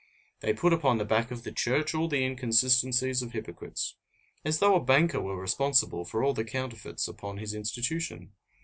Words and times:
They 0.39 0.55
put 0.55 0.73
upon 0.73 0.97
the 0.97 1.05
back 1.05 1.29
of 1.29 1.43
the 1.43 1.51
Church 1.51 1.93
all 1.93 2.07
the 2.07 2.23
inconsistencies 2.25 3.21
of 3.21 3.33
hypocrites 3.33 3.97
as 4.43 4.57
though 4.57 4.73
a 4.73 4.83
banker 4.83 5.21
were 5.21 5.39
responsible 5.39 6.05
for 6.05 6.23
all 6.23 6.33
the 6.33 6.43
counterfeits 6.43 7.07
upon 7.07 7.37
his 7.37 7.53
institution! 7.53 8.33